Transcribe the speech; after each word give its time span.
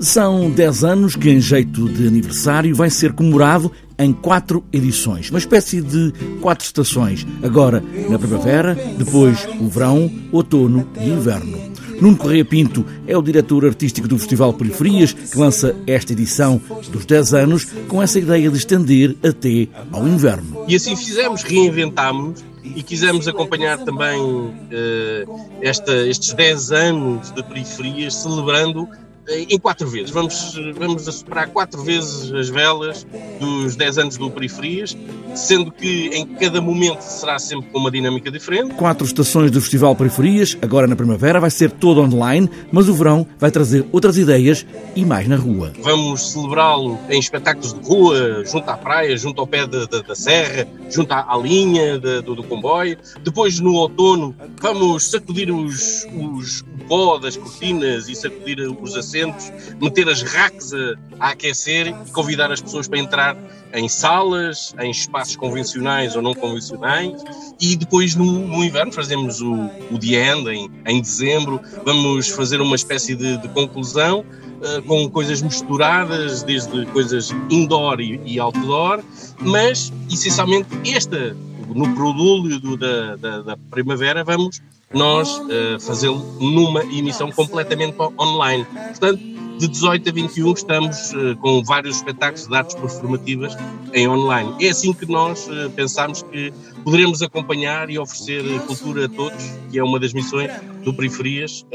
São 0.00 0.50
10 0.50 0.82
anos 0.82 1.14
que, 1.14 1.28
em 1.28 1.40
jeito 1.40 1.86
de 1.86 2.06
aniversário, 2.06 2.74
vai 2.74 2.88
ser 2.88 3.12
comemorado 3.12 3.70
em 3.98 4.14
quatro 4.14 4.64
edições, 4.72 5.28
uma 5.28 5.38
espécie 5.38 5.82
de 5.82 6.10
quatro 6.40 6.64
estações. 6.64 7.26
Agora 7.42 7.84
na 8.08 8.18
primavera, 8.18 8.74
depois 8.96 9.46
o 9.60 9.68
verão, 9.68 10.10
outono 10.32 10.88
e 10.98 11.06
inverno. 11.06 11.70
Nuno 12.00 12.16
Correia 12.16 12.46
Pinto 12.46 12.82
é 13.06 13.14
o 13.14 13.20
diretor 13.20 13.66
artístico 13.66 14.08
do 14.08 14.18
Festival 14.18 14.54
Periferias, 14.54 15.12
que 15.12 15.36
lança 15.36 15.76
esta 15.86 16.14
edição 16.14 16.58
dos 16.90 17.04
10 17.04 17.34
anos 17.34 17.66
com 17.86 18.02
essa 18.02 18.18
ideia 18.18 18.50
de 18.50 18.56
estender 18.56 19.14
até 19.22 19.68
ao 19.92 20.08
inverno. 20.08 20.64
E 20.66 20.74
assim 20.74 20.96
fizemos, 20.96 21.42
reinventámos 21.42 22.42
e 22.64 22.82
quisemos 22.82 23.28
acompanhar 23.28 23.76
também 23.84 24.18
uh, 24.18 25.50
esta, 25.60 25.94
estes 26.06 26.32
10 26.32 26.72
anos 26.72 27.30
de 27.32 27.42
periferias, 27.42 28.14
celebrando 28.14 28.88
em 29.30 29.58
quatro 29.58 29.88
vezes. 29.88 30.10
Vamos, 30.10 30.54
vamos 30.76 31.04
soprar 31.04 31.48
quatro 31.48 31.82
vezes 31.82 32.32
as 32.32 32.48
velas 32.48 33.06
dos 33.38 33.76
10 33.76 33.98
anos 33.98 34.16
do 34.16 34.30
Periferias, 34.30 34.96
sendo 35.34 35.70
que 35.70 36.08
em 36.08 36.26
cada 36.26 36.60
momento 36.60 37.00
será 37.00 37.38
sempre 37.38 37.70
com 37.70 37.78
uma 37.78 37.90
dinâmica 37.90 38.30
diferente. 38.30 38.74
Quatro 38.74 39.06
estações 39.06 39.50
do 39.50 39.60
Festival 39.60 39.94
Periferias, 39.94 40.56
agora 40.60 40.86
na 40.86 40.96
primavera 40.96 41.40
vai 41.40 41.50
ser 41.50 41.70
todo 41.70 42.00
online, 42.00 42.50
mas 42.72 42.88
o 42.88 42.94
verão 42.94 43.26
vai 43.38 43.50
trazer 43.50 43.86
outras 43.92 44.16
ideias 44.16 44.66
e 44.94 45.04
mais 45.04 45.28
na 45.28 45.36
rua. 45.36 45.72
Vamos 45.82 46.32
celebrá-lo 46.32 46.98
em 47.08 47.18
espetáculos 47.18 47.72
de 47.72 47.80
rua, 47.80 48.44
junto 48.44 48.68
à 48.68 48.76
praia, 48.76 49.16
junto 49.16 49.40
ao 49.40 49.46
pé 49.46 49.66
da, 49.66 49.84
da, 49.86 50.00
da 50.02 50.14
serra, 50.14 50.66
junto 50.90 51.12
à, 51.12 51.32
à 51.32 51.38
linha 51.38 51.98
de, 51.98 52.22
do, 52.22 52.34
do, 52.34 52.42
comboio. 52.42 52.98
Depois, 53.22 53.60
no 53.60 53.74
outono, 53.74 54.34
vamos 54.60 55.10
sacudir 55.10 55.50
os, 55.50 56.06
os 56.14 56.64
pó 56.88 57.18
das 57.18 57.36
cortinas 57.36 58.08
e 58.08 58.14
sacudir 58.14 58.60
os 58.60 58.96
assentos 59.20 59.52
meter 59.80 60.08
as 60.08 60.22
racks 60.22 60.72
a, 60.72 60.94
a 61.18 61.30
aquecer 61.30 61.88
e 61.88 62.10
convidar 62.12 62.50
as 62.50 62.60
pessoas 62.60 62.88
para 62.88 62.98
entrar 62.98 63.36
em 63.72 63.88
salas, 63.88 64.74
em 64.80 64.90
espaços 64.90 65.36
convencionais 65.36 66.16
ou 66.16 66.22
não 66.22 66.34
convencionais, 66.34 67.22
e 67.60 67.76
depois 67.76 68.16
no, 68.16 68.24
no 68.24 68.64
inverno 68.64 68.92
fazemos 68.92 69.40
o, 69.40 69.54
o 69.90 69.98
The 69.98 70.32
End, 70.32 70.50
em, 70.50 70.70
em, 70.86 71.00
dezembro, 71.00 71.60
vamos 71.84 72.28
fazer 72.28 72.60
uma 72.60 72.74
espécie 72.74 73.14
de, 73.14 73.36
de 73.38 73.48
conclusão 73.50 74.20
uh, 74.20 74.82
com 74.82 75.08
coisas 75.08 75.40
misturadas, 75.40 76.42
desde 76.42 76.84
coisas 76.86 77.30
indoor 77.48 78.00
e, 78.00 78.20
e 78.24 78.40
outdoor, 78.40 79.02
mas 79.40 79.92
essencialmente 80.10 80.68
esta, 80.84 81.36
no 81.74 81.94
produlho 81.94 82.76
da, 82.76 83.16
da, 83.16 83.42
da 83.42 83.56
primavera, 83.70 84.24
vamos 84.24 84.60
nós 84.92 85.38
uh, 85.38 85.78
fazê-lo 85.80 86.18
numa 86.40 86.82
emissão 86.84 87.30
completamente 87.30 87.96
online. 88.18 88.64
Portanto, 88.64 89.22
de 89.60 89.68
18 89.68 90.08
a 90.08 90.12
21 90.12 90.52
estamos 90.54 91.12
uh, 91.12 91.36
com 91.36 91.62
vários 91.62 91.96
espetáculos 91.96 92.46
de 92.46 92.56
artes 92.56 92.74
performativas 92.74 93.54
em 93.92 94.08
online. 94.08 94.54
É 94.58 94.70
assim 94.70 94.94
que 94.94 95.04
nós 95.04 95.46
uh, 95.48 95.68
pensamos 95.76 96.22
que 96.22 96.50
poderemos 96.82 97.20
acompanhar 97.20 97.90
e 97.90 97.98
oferecer 97.98 98.42
cultura 98.66 99.04
a 99.04 99.08
todos, 99.08 99.44
que 99.70 99.78
é 99.78 99.84
uma 99.84 100.00
das 100.00 100.14
missões 100.14 100.50
do 100.82 100.94
Periferias 100.94 101.66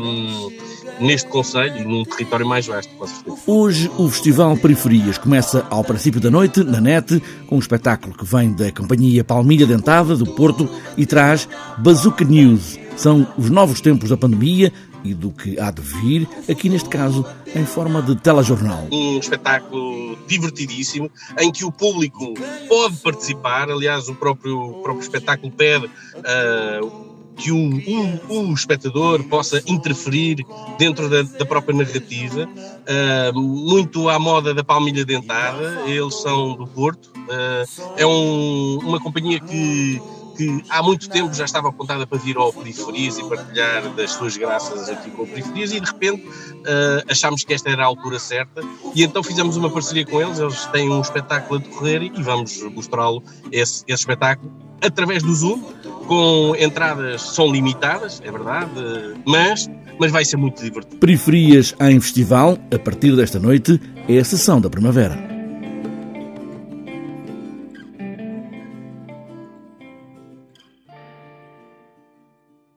um, 0.00 0.50
neste 1.04 1.28
Conselho 1.28 1.76
e 1.76 1.84
num 1.84 2.02
território 2.04 2.46
mais 2.46 2.66
vasto, 2.66 2.94
com 2.94 3.06
certeza. 3.06 3.36
Hoje 3.46 3.90
o 3.98 4.08
Festival 4.08 4.56
Periferias 4.56 5.18
começa 5.18 5.66
ao 5.68 5.84
princípio 5.84 6.20
da 6.20 6.30
noite, 6.30 6.64
na 6.64 6.80
net, 6.80 7.22
com 7.46 7.56
um 7.56 7.58
espetáculo 7.58 8.16
que 8.16 8.24
vem 8.24 8.54
da 8.54 8.72
Companhia 8.72 9.22
Palmilha 9.22 9.66
Dentada, 9.66 10.16
do 10.16 10.24
Porto, 10.24 10.66
e 10.96 11.04
traz 11.04 11.46
Bazooka 11.76 12.24
News. 12.24 12.83
São 12.96 13.26
os 13.36 13.50
novos 13.50 13.80
tempos 13.80 14.10
da 14.10 14.16
pandemia, 14.16 14.72
e 15.04 15.12
do 15.12 15.30
que 15.30 15.60
há 15.60 15.70
de 15.70 15.82
vir, 15.82 16.26
aqui 16.50 16.68
neste 16.68 16.88
caso 16.88 17.24
em 17.54 17.66
forma 17.66 18.00
de 18.00 18.16
telejornal. 18.16 18.88
Um 18.90 19.18
espetáculo 19.18 20.16
divertidíssimo 20.26 21.10
em 21.38 21.52
que 21.52 21.64
o 21.64 21.70
público 21.70 22.34
pode 22.66 22.96
participar, 22.96 23.70
aliás, 23.70 24.08
o 24.08 24.14
próprio, 24.14 24.58
o 24.58 24.82
próprio 24.82 25.02
espetáculo 25.02 25.52
pede. 25.52 25.86
Uh, 25.86 27.14
que 27.36 27.50
o, 27.50 27.56
o, 28.28 28.50
o, 28.50 28.54
espectador 28.54 29.24
possa 29.24 29.60
interferir 29.66 30.46
dentro 30.78 31.10
da, 31.10 31.22
da 31.22 31.44
própria 31.44 31.76
narrativa, 31.76 32.48
uh, 32.48 33.40
muito 33.40 34.08
à 34.08 34.20
moda 34.20 34.54
da 34.54 34.62
palmilha 34.62 35.04
dentada, 35.04 35.82
eles 35.84 36.14
são 36.22 36.54
do 36.54 36.64
Porto, 36.64 37.10
uh, 37.16 37.92
é 37.96 38.06
um, 38.06 38.78
uma 38.84 39.00
companhia 39.00 39.40
que 39.40 40.00
que 40.36 40.62
há 40.68 40.82
muito 40.82 41.08
tempo 41.08 41.32
já 41.34 41.44
estava 41.44 41.68
apontada 41.68 42.06
para 42.06 42.18
vir 42.18 42.36
ao 42.36 42.52
Periferias 42.52 43.18
e 43.18 43.24
partilhar 43.28 43.88
das 43.90 44.12
suas 44.12 44.36
graças 44.36 44.88
aqui 44.88 45.10
com 45.10 45.22
o 45.22 45.26
Periferias 45.26 45.72
e 45.72 45.80
de 45.80 45.86
repente 45.86 46.26
uh, 46.26 47.10
achámos 47.10 47.44
que 47.44 47.52
esta 47.52 47.70
era 47.70 47.82
a 47.82 47.86
altura 47.86 48.18
certa 48.18 48.62
e 48.94 49.02
então 49.02 49.22
fizemos 49.22 49.56
uma 49.56 49.70
parceria 49.70 50.04
com 50.04 50.20
eles, 50.20 50.38
eles 50.38 50.66
têm 50.66 50.90
um 50.90 51.00
espetáculo 51.00 51.60
a 51.60 51.62
decorrer 51.62 52.02
e 52.02 52.22
vamos 52.22 52.62
mostrá-lo, 52.74 53.22
esse, 53.50 53.84
esse 53.86 54.02
espetáculo, 54.02 54.52
através 54.80 55.22
do 55.22 55.34
Zoom, 55.34 55.62
com 56.06 56.54
entradas 56.58 57.22
são 57.22 57.50
limitadas, 57.50 58.20
é 58.24 58.30
verdade, 58.30 58.70
mas, 59.24 59.68
mas 59.98 60.12
vai 60.12 60.24
ser 60.24 60.36
muito 60.36 60.62
divertido. 60.62 60.96
Periferias 60.98 61.74
em 61.80 62.00
festival, 62.00 62.58
a 62.72 62.78
partir 62.78 63.16
desta 63.16 63.38
noite, 63.38 63.80
é 64.08 64.18
a 64.18 64.24
sessão 64.24 64.60
da 64.60 64.68
primavera. 64.68 65.33